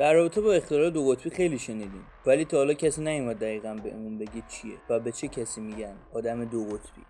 در 0.00 0.14
رابطه 0.14 0.40
با 0.40 0.52
اختلال 0.52 0.90
دو 0.90 1.08
قطبی 1.08 1.30
خیلی 1.30 1.58
شنیدیم. 1.58 2.06
ولی 2.26 2.44
تا 2.44 2.56
حالا 2.56 2.74
کسی 2.74 3.02
نیومد 3.02 3.38
دقیقا 3.38 3.74
به 3.74 3.90
اون 3.90 4.18
بگه 4.18 4.42
چیه 4.48 4.74
و 4.88 5.00
به 5.00 5.12
چه 5.12 5.28
کسی 5.28 5.60
میگن 5.60 5.94
آدم 6.12 6.44
دو 6.44 6.64
قطبی. 6.64 7.02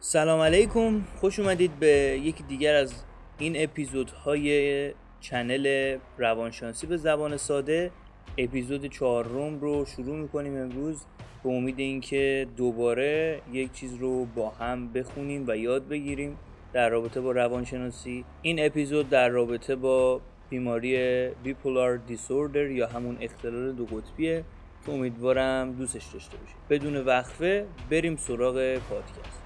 سلام 0.00 0.40
علیکم. 0.40 1.04
خوش 1.20 1.38
اومدید 1.38 1.78
به 1.78 2.20
یکی 2.22 2.42
دیگر 2.42 2.74
از 2.74 3.04
این 3.38 3.54
اپیزودهای 3.56 4.92
چنل 5.20 5.96
روانشانسی 6.18 6.86
به 6.86 6.96
زبان 6.96 7.36
ساده. 7.36 7.90
اپیزود 8.38 8.86
چهارم 8.86 9.60
رو 9.60 9.84
شروع 9.84 10.16
می‌کنیم 10.16 10.56
امروز 10.56 11.02
به 11.42 11.50
امید 11.50 11.78
اینکه 11.78 12.46
دوباره 12.56 13.40
یک 13.52 13.72
چیز 13.72 13.94
رو 13.94 14.24
با 14.24 14.50
هم 14.50 14.92
بخونیم 14.92 15.44
و 15.48 15.56
یاد 15.56 15.88
بگیریم. 15.88 16.38
در 16.74 16.88
رابطه 16.88 17.20
با 17.20 17.32
روانشناسی. 17.32 18.24
این 18.42 18.66
اپیزود 18.66 19.10
در 19.10 19.28
رابطه 19.28 19.76
با 19.76 20.20
بیماری 20.50 21.28
بیپولار 21.28 21.96
دیسوردر 21.96 22.70
یا 22.70 22.86
همون 22.86 23.16
اختلال 23.20 23.72
دو 23.72 23.86
قطبیه 23.86 24.44
که 24.86 24.92
امیدوارم 24.92 25.72
دوستش 25.72 26.06
داشته 26.12 26.36
باشید. 26.36 26.56
بدون 26.70 26.96
وقفه 26.96 27.66
بریم 27.90 28.16
سراغ 28.16 28.78
پادکست. 28.78 29.42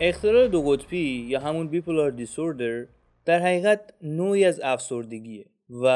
اختلال 0.00 0.48
دو 0.48 0.62
قطبی 0.62 1.26
یا 1.28 1.40
همون 1.40 1.68
بیپولار 1.68 2.10
دیسوردر 2.10 2.86
در 3.24 3.38
حقیقت 3.38 3.94
نوعی 4.02 4.44
از 4.44 4.60
افسردگیه 4.60 5.44
و 5.70 5.86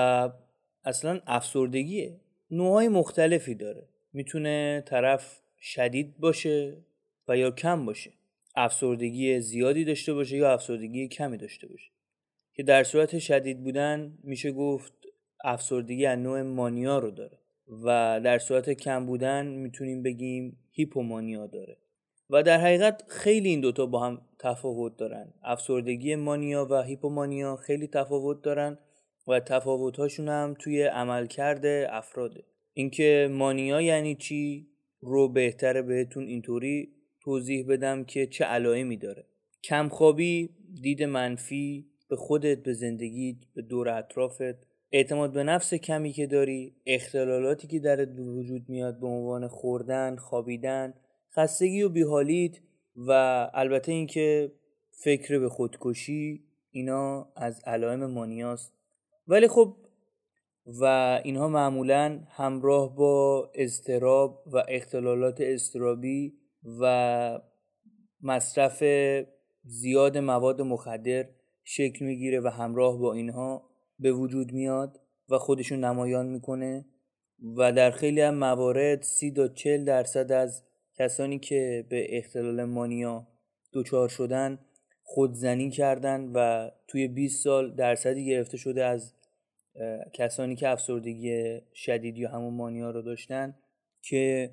اصلا 0.85 1.21
افسردگیه. 1.27 2.21
نوعهای 2.51 2.89
مختلفی 2.89 3.55
داره. 3.55 3.89
می‌تونه 4.13 4.83
طرف 4.87 5.42
شدید 5.63 6.19
باشه 6.19 6.85
و 7.29 7.37
یا 7.37 7.51
کم 7.51 7.87
باشه. 7.87 8.13
افسردگی 8.57 9.41
زیادی 9.41 9.85
داشته 9.85 10.15
باشه 10.15 10.37
یا 10.37 10.53
افسردگی 10.53 11.09
کمی 11.09 11.37
داشته 11.37 11.67
باشه. 11.67 11.91
که 12.55 12.63
در 12.63 12.85
صورت 12.85 13.19
شدید 13.19 13.63
بودن 13.63 14.19
میشه 14.23 14.53
گفت 14.53 14.93
افسردگی 15.45 16.07
از 16.07 16.19
نوع 16.19 16.43
مانیا 16.43 16.99
رو 16.99 17.11
داره 17.11 17.39
و 17.85 18.21
در 18.25 18.39
صورت 18.39 18.71
کم 18.71 19.07
بودن 19.07 19.47
می‌تونیم 19.47 20.03
بگیم 20.03 20.59
هیپومانیا 20.71 21.47
داره. 21.47 21.77
و 22.31 22.43
در 22.43 22.61
حقیقت 22.61 23.03
خیلی 23.09 23.49
این 23.49 23.61
دوتا 23.61 23.87
با 23.87 24.01
هم 24.01 24.23
تفاوت 24.39 24.97
دارن. 24.97 25.35
افسردگی 25.43 26.15
مانیا 26.15 26.67
و 26.71 26.83
هیپومانیا 26.83 27.57
خیلی 27.57 27.87
تفاوت 27.87 28.43
دارن 28.43 28.79
و 29.27 29.41
تفاوتهاشون 29.41 30.29
هم 30.29 30.55
توی 30.59 30.83
عملکرد 30.83 31.67
افراده. 31.91 32.45
اینکه 32.73 33.29
مانیا 33.33 33.81
یعنی 33.81 34.15
چی؟ 34.15 34.72
رو 35.03 35.29
بهتره 35.29 35.83
بهتون 35.83 36.25
اینطوری 36.25 36.93
توضیح 37.21 37.67
بدم 37.69 38.05
که 38.05 38.27
چه 38.27 38.45
علائمی 38.45 38.97
داره. 38.97 39.27
کمخوابی 39.65 40.51
دید 40.83 41.03
منفی 41.03 41.87
به 42.09 42.17
خودت 42.17 42.63
به 42.63 42.73
زندگی 42.73 43.41
به 43.55 43.63
دور 43.63 43.89
اطرافت 43.89 44.73
اعتماد 44.93 45.33
به 45.33 45.43
نفس 45.43 45.75
کمی 45.75 46.13
که 46.13 46.27
داری 46.27 46.75
اختلالاتی 46.87 47.67
که 47.67 47.79
درت 47.79 48.09
وجود 48.19 48.69
میاد 48.69 49.01
به 49.01 49.07
عنوان 49.07 49.49
خوردن 49.49 50.17
خوابیدن 50.17 50.95
خستگی 51.37 51.83
و 51.83 51.89
بیحالیت 51.89 52.59
و 52.97 53.11
البته 53.55 53.93
اینکه 53.93 54.53
فکر 54.91 55.39
به 55.39 55.49
خودکشی 55.49 56.45
اینا 56.71 57.33
از 57.37 57.63
علائم 57.67 58.07
مانیاست. 58.07 58.73
ولی 59.29 59.49
خب 59.49 59.77
و 60.67 60.85
اینها 61.25 61.49
معمولا 61.49 62.21
همراه 62.29 62.97
با 62.97 63.51
اضطراب 63.55 64.43
و 64.47 64.65
اختلالات 64.69 65.41
استرابی 65.41 66.35
و 66.81 67.41
مصرف 68.23 68.85
زیاد 69.65 70.19
مواد 70.19 70.63
مخدر 70.63 71.29
شکل 71.65 72.05
می‌گیره 72.05 72.41
و 72.41 72.49
همراه 72.49 72.99
با 72.99 73.13
اینها 73.13 73.71
به 73.99 74.13
وجود 74.13 74.53
میاد 74.53 75.01
و 75.29 75.39
خودشون 75.39 75.85
نمایان 75.85 76.27
می‌کنه 76.27 76.85
و 77.57 77.73
در 77.73 77.91
خیلی 77.91 78.21
هم 78.21 78.35
موارد 78.35 79.03
سی 79.03 79.33
تا 79.33 79.49
چل 79.49 79.85
درصد 79.85 80.33
از 80.33 80.63
کسانی 80.99 81.39
که 81.39 81.87
به 81.89 82.19
اختلال 82.19 82.65
مانیا 82.65 83.27
دچار 83.73 84.09
شدن 84.09 84.59
خودزنی 85.03 85.71
کردن 85.71 86.31
و 86.35 86.71
توی 86.89 87.09
20 87.09 87.45
سال 87.45 87.75
درصدی 87.75 88.27
گرفته 88.27 88.57
شده 88.57 88.85
از 88.85 89.15
کسانی 90.13 90.57
که 90.57 90.69
افسردگی 90.69 91.61
شدید 91.75 92.19
یا 92.19 92.31
همون 92.31 92.55
مانیا 92.55 92.91
رو 92.91 93.03
داشتن 93.03 93.55
که 94.03 94.51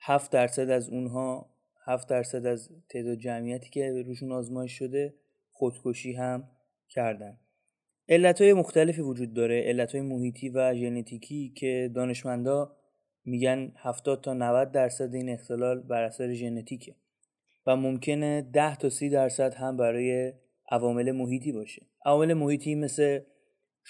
7 0.00 0.32
درصد 0.32 0.70
از 0.70 0.88
اونها 0.88 1.50
7 1.84 2.08
درصد 2.08 2.46
از 2.46 2.70
تعداد 2.88 3.18
جمعیتی 3.18 3.70
که 3.70 4.02
روشون 4.06 4.32
آزمایش 4.32 4.72
شده 4.72 5.14
خودکشی 5.50 6.12
هم 6.12 6.48
کردن. 6.88 7.38
علت 8.08 8.40
های 8.40 8.52
مختلفی 8.52 9.00
وجود 9.00 9.34
داره 9.34 9.60
علت 9.60 9.92
های 9.92 10.00
محیطی 10.00 10.48
و 10.48 10.74
ژنتیکی 10.74 11.52
که 11.56 11.90
دانشمندا 11.94 12.76
میگن 13.24 13.72
70 13.76 14.24
تا 14.24 14.34
90 14.34 14.72
درصد 14.72 15.14
این 15.14 15.30
اختلال 15.30 15.80
بر 15.80 16.02
اثر 16.02 16.32
ژنتیکه 16.32 16.94
و 17.66 17.76
ممکنه 17.76 18.42
10 18.52 18.76
تا 18.76 18.88
30 18.88 19.08
درصد 19.08 19.54
هم 19.54 19.76
برای 19.76 20.32
عوامل 20.70 21.12
محیطی 21.12 21.52
باشه. 21.52 21.86
عوامل 22.04 22.34
محیطی 22.34 22.74
مثل 22.74 23.20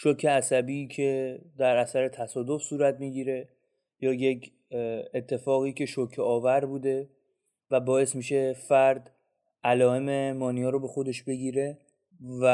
شوک 0.01 0.27
عصبی 0.27 0.87
که 0.87 1.41
در 1.59 1.77
اثر 1.77 2.09
تصادف 2.09 2.63
صورت 2.63 3.01
می‌گیره 3.01 3.49
یا 4.01 4.13
یک 4.13 4.53
اتفاقی 5.15 5.73
که 5.73 5.87
شوک 5.87 6.19
آور 6.19 6.65
بوده 6.65 7.11
و 7.71 7.81
باعث 7.81 8.15
میشه 8.15 8.53
فرد 8.53 9.11
علائم 9.65 10.37
مانیا 10.37 10.71
رو 10.71 10.81
به 10.81 10.89
خودش 10.89 11.23
بگیره 11.23 11.79
و 12.43 12.45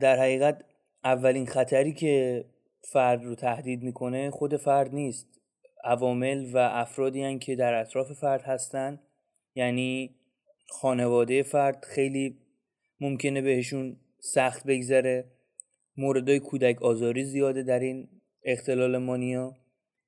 در 0.00 0.18
حقیقت 0.18 0.64
اولین 1.04 1.46
خطری 1.46 1.92
که 1.92 2.44
فرد 2.92 3.24
رو 3.24 3.34
تهدید 3.34 3.82
می‌کنه 3.82 4.30
خود 4.30 4.56
فرد 4.56 4.94
نیست. 4.94 5.40
عوامل 5.84 6.50
و 6.52 6.58
افرادی 6.58 7.22
هن 7.22 7.38
که 7.38 7.56
در 7.56 7.74
اطراف 7.74 8.12
فرد 8.12 8.42
هستن. 8.42 9.00
یعنی 9.54 10.14
خانواده 10.68 11.42
فرد 11.42 11.84
خیلی 11.84 12.38
ممکنه 13.00 13.42
بهشون 13.42 13.96
سخت 14.20 14.66
بگذره. 14.66 15.33
موردهای 15.96 16.40
کودک 16.40 16.82
آزاری 16.82 17.24
زیاده 17.24 17.62
در 17.62 17.78
این 17.78 18.08
اختلال 18.44 18.98
مانیا. 18.98 19.54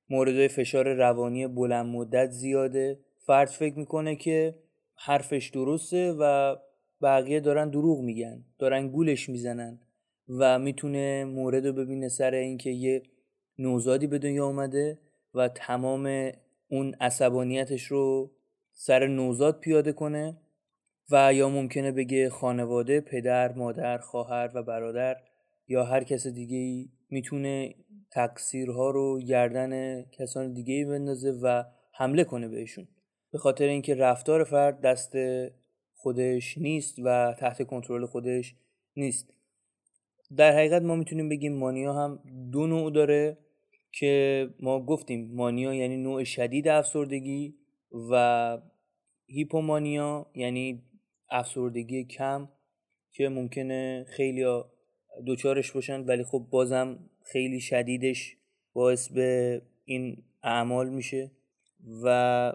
موردهای 0.09 0.47
فشار 0.47 0.93
روانی 0.93 1.47
بلند 1.47 1.85
مدت 1.85 2.29
زیاده. 2.29 2.99
فرد 3.25 3.47
فکر 3.47 3.79
می‌کنه 3.79 4.15
که 4.15 4.55
حرفش 4.95 5.49
درسته 5.49 6.13
و 6.19 6.55
بقیه 7.01 7.39
دارن 7.39 7.69
دروغ 7.69 8.01
میگن 8.01 8.43
دارن 8.59 8.87
گولش 8.87 9.29
می‌زنن 9.29 9.79
و 10.29 10.59
می‌تونه 10.59 11.25
مورد 11.25 11.67
رو 11.67 11.73
ببینه 11.73 12.09
سر 12.09 12.33
اینکه 12.33 12.69
یه 12.69 13.03
نوزادی 13.59 14.07
به 14.07 14.17
دنیا 14.17 14.45
اومده 14.45 14.99
و 15.33 15.47
تمام 15.47 16.31
اون 16.69 16.93
عصبانیتش 16.93 17.83
رو 17.83 18.31
سر 18.73 19.07
نوزاد 19.07 19.59
پیاده 19.59 19.91
کنه 19.91 20.37
و 21.11 21.33
یا 21.33 21.49
ممکنه 21.49 21.91
بگه 21.91 22.29
خانواده 22.29 23.01
پدر 23.01 23.53
مادر 23.53 23.97
خواهر 23.97 24.51
و 24.53 24.63
برادر 24.63 25.17
یا 25.67 25.83
هر 25.83 26.03
کس 26.03 26.27
دیگه 26.27 26.57
ای 26.57 26.89
می‌تونه 27.09 27.75
تقصیرها 28.11 28.89
رو 28.89 29.19
گردن 29.19 30.03
کسان 30.03 30.53
دیگه 30.53 30.73
ای 30.73 30.85
بندازه 30.85 31.31
و 31.31 31.63
حمله 31.91 32.23
کنه 32.23 32.47
بهشون. 32.47 32.87
به 33.31 33.37
خاطر 33.37 33.67
اینکه 33.67 33.95
رفتار 33.95 34.43
فرد 34.43 34.81
دست 34.81 35.11
خودش 35.93 36.57
نیست 36.57 36.95
و 37.03 37.35
تحت 37.39 37.63
کنترل 37.63 38.05
خودش 38.05 38.55
نیست. 38.95 39.33
در 40.37 40.51
حقیقت 40.51 40.81
ما 40.81 40.95
می‌تونیم 40.95 41.29
بگیم 41.29 41.53
مانیا 41.53 41.93
هم 41.93 42.19
دو 42.51 42.67
نوع 42.67 42.91
داره 42.91 43.37
که 43.91 44.49
ما 44.59 44.85
گفتیم. 44.85 45.35
مانیا 45.35 45.73
یعنی 45.73 45.97
نوع 45.97 46.23
شدید 46.23 46.67
افسردگی 46.67 47.55
و 48.11 48.57
هیپومانیا 49.27 50.31
یعنی 50.35 50.83
افسردگی 51.29 52.03
کم 52.03 52.49
که 53.11 53.29
ممکنه 53.29 54.05
خیلی 54.07 54.43
دوچارش 55.25 55.71
باشن 55.71 55.99
ولی 56.01 56.23
خب 56.23 56.47
بازم 56.49 56.99
خیلی 57.23 57.59
شدیدش 57.59 58.37
باعث 58.73 59.09
به 59.09 59.61
این 59.85 60.23
اعمال 60.43 60.89
میشه 60.89 61.31
و 62.03 62.53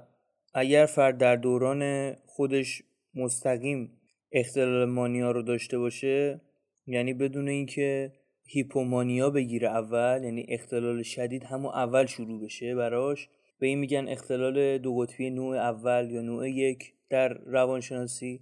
اگر 0.55 0.87
فرد 0.87 1.19
در 1.19 1.37
دوران 1.37 2.13
خودش 2.27 2.83
مستقیم 3.15 3.91
اختلال 4.33 4.89
مانیا 4.89 5.31
رو 5.31 5.43
داشته 5.43 5.79
باشه 5.79 6.41
یعنی 6.87 7.15
بدون 7.15 7.49
اینکه 7.49 8.13
هیپومانیا 8.45 9.31
بگیره 9.31 9.69
اول 9.69 10.21
یعنی 10.25 10.47
اختلال 10.49 11.03
شدید 11.03 11.45
همون 11.45 11.75
اول 11.75 12.07
شروع 12.07 12.45
بشه 12.45 12.75
براش 12.75 13.29
به 13.59 13.67
این 13.67 13.79
میگن 13.79 14.09
اختلال 14.09 14.79
دو 14.79 14.97
قطبی 14.97 15.31
نوع 15.31 15.57
اول 15.57 16.11
یا 16.11 16.23
نوع 16.23 16.51
یک 16.51 16.95
در 17.11 17.29
روانشناسی. 17.29 18.41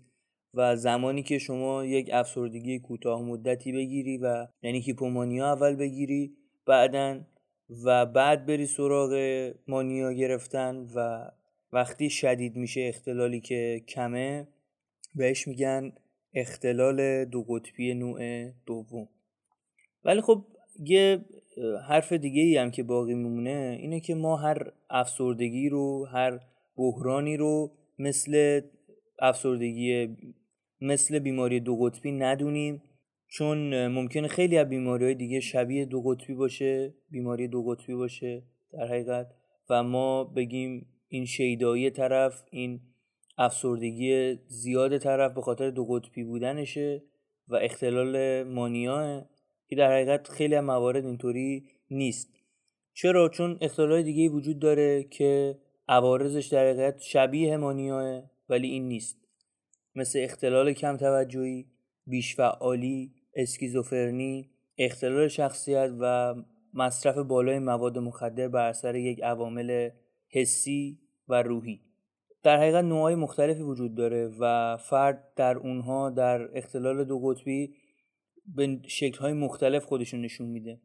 و 0.55 0.76
زمانی 0.76 1.23
که 1.23 1.38
شما 1.38 1.85
یک 1.85 2.11
افسردگی 2.12 2.79
کوتاه 2.79 3.23
مدتی 3.23 3.73
بگیری 3.73 4.19
و 4.19 4.47
یعنی 4.62 4.81
هیپومانیا 4.81 5.52
اول 5.52 5.76
بگیری 5.76 6.37
بعدا 6.67 7.20
و 7.85 8.06
بعد 8.06 8.47
بری 8.47 8.67
سراغ 8.67 9.12
مانیا 9.69 10.12
گرفتن 10.12 10.87
و 10.94 11.31
وقتی 11.73 12.11
شدید 12.11 12.56
میشه 12.56 12.81
اختلالی 12.81 13.41
که 13.41 13.82
کمه 13.88 14.49
بهش 15.14 15.49
میگن 15.49 15.93
اختلال 16.35 17.25
دو 17.25 17.43
قطبی 17.43 17.94
نوع 17.94 18.50
دوم. 18.67 19.08
ولی 20.05 20.20
خب 20.20 20.44
یه 20.85 21.25
حرف 21.88 22.12
دیگه 22.12 22.43
ای 22.43 22.56
هم 22.56 22.70
که 22.70 22.82
باقی 22.82 23.14
میمونه 23.14 23.79
اینه 23.81 24.00
که 24.00 24.14
ما 24.14 24.37
هر 24.37 24.73
افسردگی 24.91 25.69
رو 25.69 26.06
هر 26.06 26.41
بحرانی 26.76 27.37
رو 27.37 27.73
مثل 27.99 28.61
افسردگی 29.19 30.08
مثل 30.81 31.19
بیماری 31.19 31.61
دو 31.61 31.77
قطبی 31.77 32.12
ندونیم 32.12 32.82
چون 33.29 33.87
ممکنه 33.87 34.29
خیلی 34.29 34.59
از 34.59 34.69
بیماری 34.69 35.05
های 35.05 35.15
دیگه 35.15 35.41
شبیه 35.41 35.85
دو 35.85 36.03
قطبی 36.03 36.35
باشه 36.35 36.94
بیماری 37.11 37.49
دو 37.49 37.62
قطبی 37.62 37.94
باشه 37.94 38.43
در 38.73 38.87
حقیقت. 38.87 39.27
و 39.71 39.82
ما 39.82 40.25
بگیم 40.25 40.87
این 41.09 41.25
شیدایی 41.25 41.91
طرف 41.91 42.43
این 42.50 42.81
افسردگی 43.38 44.38
زیاد 44.47 44.99
طرف 44.99 45.35
به 45.35 45.41
خاطر 45.41 45.71
دو 45.71 45.85
قطبی 45.85 46.25
بودنشه 46.25 47.03
و 47.49 47.56
اختلال 47.56 48.43
مانیاه 48.43 49.25
که 49.69 49.76
در 49.76 49.93
حقیقت 49.93 50.29
خیلی 50.29 50.61
موارد 50.61 51.06
اینطوری 51.06 51.65
نیست. 51.91 52.29
چرا؟ 52.94 53.29
چون 53.29 53.59
اختلال 53.61 54.03
دیگه 54.03 54.29
وجود 54.29 54.59
داره 54.59 55.05
که 55.05 55.59
عوارضش 55.88 56.47
در 56.47 56.71
حقیقت 56.71 57.00
شبیه 57.00 57.56
مانیاه 57.56 58.23
ولی 58.49 58.69
این 58.69 58.88
نیست. 58.88 59.20
مثل 60.00 60.19
اختلال 60.23 60.73
کم 60.73 60.97
توجهی 60.97 61.67
بیشفعالی 62.06 63.12
اسکیزوفرنی 63.35 64.50
اختلال 64.79 65.29
شخصیت 65.29 65.91
و 66.00 66.35
مصرف 66.75 67.19
بالای 67.19 67.58
مواد 67.58 67.99
مخدر 67.99 68.49
بر 68.49 68.69
اثر 68.69 68.97
یک 68.97 69.23
عوامل 69.23 69.91
حسی 70.29 70.99
و 71.29 71.43
روحی. 71.43 71.81
در 72.43 72.56
حقیقت 72.56 72.85
نوعهای 72.85 73.14
مختلفی 73.14 73.62
وجود 73.62 73.94
داره 73.94 74.31
و 74.41 74.76
فرد 74.76 75.32
در 75.37 75.56
اونها 75.56 76.11
در 76.11 76.58
اختلال 76.58 77.05
دو 77.05 77.19
قطبی 77.19 77.75
به 78.56 78.81
شکلهای 78.87 79.32
مختلف 79.32 79.85
خودشون 79.85 80.20
نشون 80.20 80.47
میده. 80.47 80.81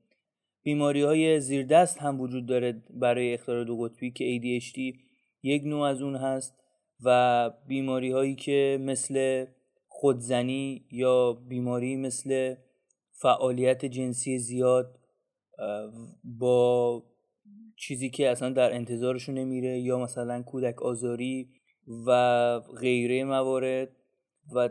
بیماری 0.63 1.01
های 1.01 1.39
زیردست 1.39 1.97
هم 1.97 2.21
وجود 2.21 2.45
داره 2.45 2.83
برای 2.89 3.33
اختلال 3.33 3.65
دو 3.65 3.77
قطبی 3.77 4.12
که 4.12 4.39
ADHD 4.39 5.00
یک 5.44 5.63
نوع 5.63 5.81
از 5.81 6.01
اون 6.01 6.15
هست. 6.15 6.64
و 7.03 7.50
بیماری 7.68 8.12
هایی 8.12 8.36
که 8.36 8.77
مثل 8.81 9.45
خودزنی 9.88 10.86
یا 10.92 11.33
بیماری 11.33 11.95
مثل 11.95 12.56
فعالیت 13.12 13.86
جنسی 13.86 14.39
زیاد 14.39 15.00
با 16.24 17.03
چیزی 17.75 18.09
که 18.09 18.30
اصلا 18.30 18.50
در 18.50 18.74
انتظارشون 18.74 19.36
نمیره 19.36 19.80
یا 19.80 20.00
مثلا 20.00 20.42
کودک 20.42 20.81
آزاری 20.81 21.50
و 22.07 22.59
غیره 22.59 23.24
موارد 23.24 23.89
و 24.56 24.69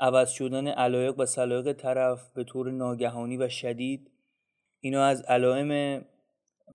عوض 0.00 0.30
شدن 0.30 0.68
علایق 0.68 1.18
و 1.18 1.26
سلایق 1.26 1.72
طرف 1.72 2.30
به 2.34 2.44
طور 2.44 2.70
ناگهانی 2.70 3.36
و 3.36 3.48
شدید 3.48 4.10
اینا 4.80 5.04
از 5.04 5.22
علائم 5.22 6.04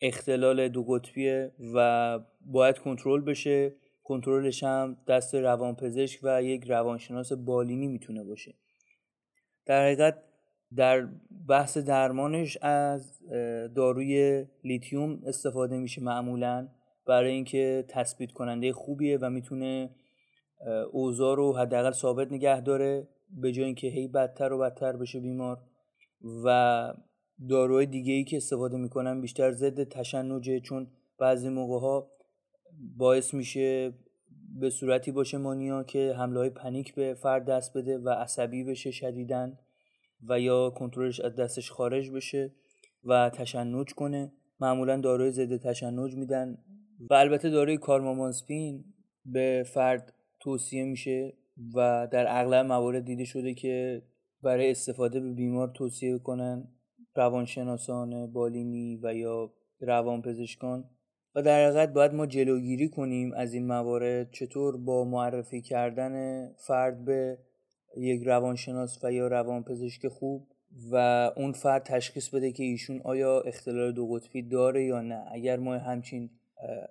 اختلال 0.01 0.68
دو 0.68 0.83
قطبیه 0.83 1.51
و 1.74 2.19
باید 2.42 2.80
کنترل 2.80 3.21
بشه. 3.21 3.75
کنترلش 4.09 4.63
هم 4.63 4.97
دست 5.07 5.35
روانپزشک 5.35 6.19
و 6.23 6.44
یک 6.44 6.63
روانشناس 6.63 7.33
بالینی 7.33 7.88
می‌تونه 7.88 8.23
باشه. 8.23 8.53
در 9.65 9.83
حقیقت 9.83 10.23
در 10.75 11.07
بحث 11.47 11.77
درمانش 11.77 12.57
از 12.61 13.19
داروی 13.75 14.45
لیتیوم 14.63 15.21
استفاده 15.25 15.77
میشه 15.77 16.03
معمولا 16.03 16.67
برای 17.07 17.31
اینکه 17.31 17.85
تثبیت 17.88 18.31
کننده 18.31 18.73
خوبیه 18.73 19.17
و 19.21 19.29
می‌تونه 19.29 19.89
اوضاع 20.91 21.35
رو 21.35 21.53
حداقل 21.57 21.91
ثابت 21.91 22.31
نگه 22.31 22.61
داره 22.61 23.07
به 23.29 23.51
جای 23.51 23.65
اینکه 23.65 23.88
هی 23.88 24.07
بدتر 24.07 24.53
و 24.53 24.59
بدتر 24.59 24.95
بشه 24.95 25.19
بیمار. 25.19 25.57
و 26.45 26.94
داروهای 27.50 27.85
دیگه 27.85 28.13
ای 28.13 28.23
که 28.23 28.38
استفاده 28.38 28.77
می‌کنن 28.77 29.21
بیشتر 29.21 29.51
ضد 29.51 29.83
تشنجه 29.83 30.59
چون 30.59 30.88
بعضی 31.19 31.50
موقع 31.50 31.79
ها 31.79 32.19
باعث 32.98 33.34
میشه 33.34 33.94
به 34.60 34.70
صورتی 34.70 35.12
باشه 35.12 35.38
مانیا 35.38 35.84
که 35.84 36.14
حمله 36.18 36.40
های 36.40 36.50
پنیک 36.50 36.96
به 36.96 37.14
فرد 37.14 37.46
دست 37.46 37.78
بده 37.78 37.98
و 37.98 38.10
عصبی 38.10 38.64
بشه 38.64 38.92
شدیدن 38.92 39.58
و 40.30 40.40
یا 40.40 40.70
کنترلش 40.70 41.20
از 41.20 41.36
دستش 41.36 41.72
خارج 41.72 42.12
بشه 42.12 42.52
و 43.04 43.30
تشنج 43.30 43.94
کنه. 43.94 44.31
معمولا 44.60 44.98
داروی 44.98 45.31
ضد 45.31 45.58
تشنج 45.58 46.16
میدن 46.16 46.58
و 47.10 47.14
البته 47.14 47.50
داروی 47.50 47.78
کارمامانسپین 47.78 48.86
به 49.26 49.64
فرد 49.74 50.14
توصیه 50.40 50.84
میشه 50.84 51.34
و 51.76 52.08
در 52.12 52.26
اغلب 52.30 52.66
موارد 52.66 53.06
دیده 53.06 53.24
شده 53.24 53.54
که 53.54 54.04
برای 54.44 54.72
استفاده 54.72 55.20
به 55.20 55.31
بیمار 55.31 55.68
توصیه 55.68 56.20
کنن 56.20 56.68
روانشناسان 57.16 58.31
بالینی 58.31 59.00
و 59.04 59.14
یا 59.14 59.54
روانپزشکان 59.80 60.90
در 61.41 61.65
حقیقت 61.65 61.94
باید 61.94 62.13
ما 62.13 62.25
جلوگیری 62.25 62.89
کنیم 62.89 63.33
از 63.33 63.53
این 63.53 63.68
موارد. 63.68 64.31
چطور 64.31 64.77
با 64.77 65.03
معرفی 65.03 65.62
کردن 65.62 66.45
فرد 66.57 67.06
به 67.06 67.38
یک 67.97 68.24
روانشناس 68.24 69.03
و 69.03 69.12
یا 69.12 69.27
روانپزشک 69.27 70.07
خوب 70.07 70.47
و 70.91 70.95
اون 71.38 71.51
فرد 71.51 71.83
تشخیص 71.83 72.30
بده 72.30 72.51
که 72.51 72.63
ایشون 72.63 73.01
آیا 73.03 73.41
اختلال 73.41 73.91
دو 73.91 74.07
قطبی 74.07 74.41
داره 74.41 74.86
یا 74.86 75.01
نه. 75.01 75.25
اگر 75.31 75.57
ما 75.57 75.77
همچین 75.77 76.30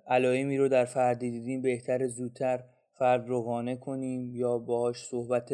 علائمی 0.07 0.57
رو 0.57 0.67
در 0.67 0.85
فردی 0.85 1.31
دیدیم 1.31 1.61
بهتر 1.61 2.07
زودتر 2.07 2.63
فرد 2.93 3.27
رو 3.27 3.41
قانع 3.41 3.75
کنیم 3.75 4.35
یا 4.35 4.57
باهاش 4.57 5.05
صحبت 5.05 5.53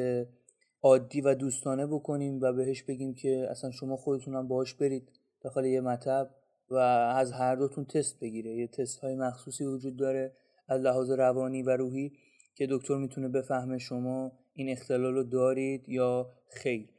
عادی 0.82 1.22
و 1.22 1.36
دوستانه 1.36 1.88
بکنیم 1.88 2.42
و 2.42 2.54
بهش 2.54 2.84
بگیم 2.84 3.14
که 3.14 3.48
اصلا 3.50 3.72
شما 3.72 3.98
خودتونم 3.98 4.48
باهاش 4.48 4.74
برید 4.74 5.12
داخل 5.42 5.66
یه 5.66 5.82
مطب. 5.82 6.30
و 6.70 6.76
از 6.76 7.32
هر 7.32 7.56
دوتون 7.56 7.86
تست 7.86 8.20
بگیره. 8.20 8.56
یه 8.56 8.68
تست 8.68 9.00
های 9.00 9.16
مخصوصی 9.16 9.66
وجود 9.66 9.98
داره 9.98 10.34
از 10.68 10.82
لحاظ 10.82 11.10
روانی 11.10 11.64
و 11.64 11.70
روحی 11.70 12.12
که 12.56 12.68
دکتر 12.70 12.98
می‌تونه 12.98 13.28
بفهمه 13.28 13.78
شما 13.78 14.32
این 14.54 14.70
اختلال 14.70 15.14
رو 15.14 15.24
دارید 15.24 15.90
یا 15.90 16.34
خیر. 16.50 16.90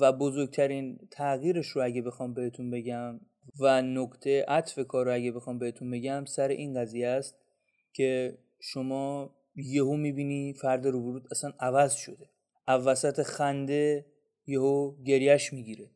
و 0.00 0.12
بزرگترین 0.12 0.98
تغییرش 1.10 1.66
رو 1.66 1.84
اگه 1.84 2.02
بخوام 2.02 2.34
بهتون 2.34 2.70
بگم 2.70 3.20
و 3.60 3.82
نکته 3.82 4.44
عطف 4.48 4.78
کار 4.78 5.06
رو 5.06 5.14
اگه 5.14 5.32
بخوام 5.32 5.58
بهتون 5.58 5.90
بگم 5.90 6.24
سر 6.24 6.48
این 6.48 6.80
قضیه 6.80 7.08
است 7.08 7.34
که 7.92 8.38
شما 8.60 9.34
یهو 9.56 9.96
می‌بینی 9.96 10.54
فرد 10.54 10.86
روبرود 10.86 11.26
اصلا 11.30 11.52
عوض 11.60 11.94
شده. 11.94 12.30
وسط 12.68 13.22
خنده 13.22 14.06
یهو 14.46 15.02
گریش 15.02 15.52
می‌گیره. 15.52 15.90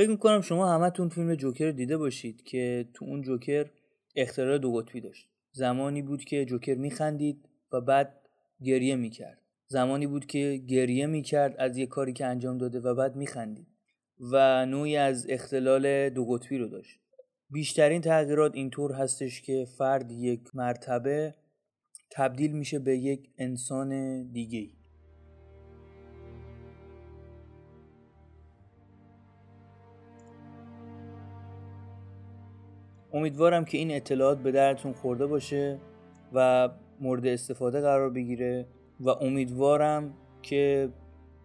فکر 0.00 0.10
می‌کنم 0.10 0.40
شما 0.40 0.74
همتون 0.74 1.08
فیلم 1.08 1.34
جوکر 1.34 1.70
دیده 1.70 1.96
باشید 1.96 2.42
که 2.42 2.88
تو 2.94 3.04
اون 3.04 3.22
جوکر 3.22 3.70
اختلال 4.16 4.58
دو 4.58 4.72
قطبی 4.72 5.00
داشت. 5.00 5.28
زمانی 5.52 6.02
بود 6.02 6.24
که 6.24 6.44
جوکر 6.44 6.74
میخندید 6.74 7.48
و 7.72 7.80
بعد 7.80 8.28
گریه 8.64 8.96
می‌کرد. 8.96 9.38
زمانی 9.66 10.06
بود 10.06 10.26
که 10.26 10.62
گریه 10.68 11.06
می‌کرد 11.06 11.54
از 11.58 11.76
یه 11.76 11.86
کاری 11.86 12.12
که 12.12 12.26
انجام 12.26 12.58
داده 12.58 12.80
و 12.80 12.94
بعد 12.94 13.16
میخندید 13.16 13.66
و 14.32 14.66
نوعی 14.66 14.96
از 14.96 15.26
اختلال 15.28 16.08
دو 16.08 16.24
قطبی 16.24 16.58
رو 16.58 16.68
داشت. 16.68 17.00
بیشترین 17.50 18.00
تغییرات 18.00 18.54
اینطور 18.54 18.92
هستش 18.92 19.42
که 19.42 19.66
فرد 19.78 20.12
یک 20.12 20.40
مرتبه 20.54 21.34
تبدیل 22.10 22.52
میشه 22.52 22.78
به 22.78 22.98
یک 22.98 23.30
انسان 23.38 24.22
دیگه 24.32 24.79
امیدوارم 33.12 33.64
که 33.64 33.78
این 33.78 33.90
اطلاعات 33.90 34.38
به 34.38 34.52
درتون 34.52 34.92
خورده 34.92 35.26
باشه 35.26 35.78
و 36.32 36.68
مورد 37.00 37.26
استفاده 37.26 37.80
قرار 37.80 38.10
بگیره 38.10 38.66
و 39.00 39.08
امیدوارم 39.08 40.14
که 40.42 40.88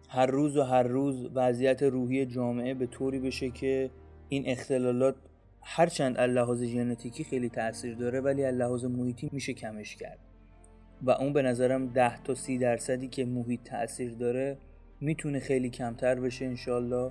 هر 0.08 0.26
روز 0.26 0.56
و 0.56 0.62
هر 0.62 0.82
روز 0.82 1.28
وضعیت 1.34 1.82
روحی 1.82 2.26
جامعه 2.26 2.74
به 2.74 2.86
طوری 2.86 3.18
بشه 3.18 3.50
که 3.50 3.90
این 4.28 4.42
اختلالات 4.46 5.14
هرچند 5.62 6.20
لحاظ 6.20 6.62
ژنتیکی 6.62 7.24
خیلی 7.24 7.48
تاثیر 7.48 7.94
داره 7.94 8.20
ولی 8.20 8.50
لحاظ 8.50 8.84
محیطی 8.84 9.28
میشه 9.32 9.52
کمش 9.52 9.96
کرد. 9.96 10.18
و 11.02 11.10
اون 11.10 11.32
به 11.32 11.42
نظرم 11.42 11.86
ده 11.86 12.22
تا 12.22 12.34
سی 12.34 12.58
درصدی 12.58 13.08
که 13.08 13.24
محیط 13.24 13.62
تاثیر 13.62 14.14
داره 14.14 14.58
می‌تونه 15.00 15.40
خیلی 15.40 15.70
کمتر 15.70 16.14
بشه 16.14 16.44
انشالله 16.44 17.10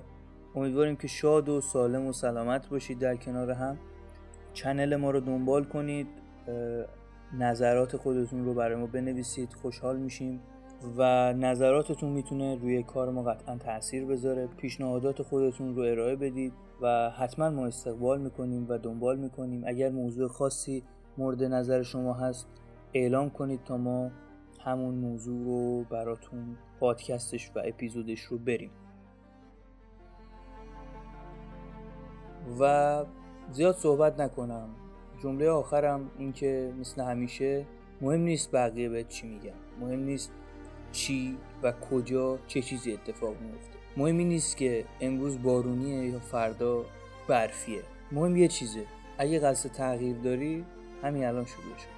امیدواریم 0.54 0.96
که 0.96 1.08
شاد 1.08 1.48
و 1.48 1.60
سالم 1.60 2.06
و 2.06 2.12
سلامت 2.12 2.68
باشید 2.68 2.98
در 2.98 3.16
کنار 3.16 3.50
هم. 3.50 3.78
چنل 4.56 4.96
ما 4.96 5.10
رو 5.10 5.20
دنبال 5.20 5.64
کنید 5.64 6.06
نظرات 7.38 7.96
خودتون 7.96 8.44
رو 8.44 8.54
برای 8.54 8.76
ما 8.76 8.86
بنویسید 8.86 9.52
خوشحال 9.52 9.96
میشیم 9.96 10.40
و 10.96 11.32
نظراتتون 11.32 12.10
می‌تونه 12.10 12.54
روی 12.54 12.82
کار 12.82 13.10
ما 13.10 13.22
قطعا 13.22 13.56
تاثیر 13.58 14.04
بذاره. 14.04 14.46
پیشنهادات 14.46 15.22
خودتون 15.22 15.76
رو 15.76 15.82
ارائه 15.82 16.16
بدید 16.16 16.52
و 16.82 17.10
حتما 17.10 17.50
ما 17.50 17.66
استقبال 17.66 18.20
می‌کنیم 18.20 18.66
و 18.68 18.78
دنبال 18.78 19.18
می‌کنیم. 19.18 19.62
اگر 19.66 19.90
موضوع 19.90 20.28
خاصی 20.28 20.82
مورد 21.18 21.42
نظر 21.42 21.82
شما 21.82 22.14
هست 22.14 22.46
اعلام 22.94 23.30
کنید 23.30 23.64
تا 23.64 23.76
ما 23.76 24.10
همون 24.64 24.94
موضوع 24.94 25.44
رو 25.44 25.84
براتون 25.84 26.56
پادکستش 26.80 27.50
و 27.54 27.62
اپیزودش 27.64 28.20
رو 28.20 28.38
بریم. 28.38 28.70
و 32.60 33.04
زیاد 33.52 33.76
صحبت 33.76 34.20
نکنم. 34.20 34.68
جمله 35.22 35.50
آخرم 35.50 36.10
اینکه 36.18 36.72
مثل 36.80 37.02
همیشه 37.02 37.64
مهم 38.00 38.20
نیست 38.20 38.50
بقیه 38.52 38.88
بهت 38.88 39.08
چی 39.08 39.26
میگن. 39.26 39.54
مهم 39.80 40.00
نیست 40.00 40.32
چی 40.92 41.36
و 41.62 41.72
کجا 41.72 42.38
چه 42.46 42.62
چیزی 42.62 42.92
اتفاق 42.92 43.34
میفته. 43.40 43.76
مهمی 43.96 44.24
نیست 44.24 44.56
که 44.56 44.84
امروز 45.00 45.42
بارونیه 45.42 46.10
یا 46.10 46.18
فردا 46.18 46.84
برفیه. 47.28 47.82
مهم 48.12 48.36
یه 48.36 48.48
چیزه. 48.48 48.84
اگه 49.18 49.38
قصد 49.38 49.70
تغییر 49.72 50.16
داری 50.16 50.64
همین 51.02 51.24
الان 51.24 51.44
شروع 51.44 51.76
شد. 51.76 51.95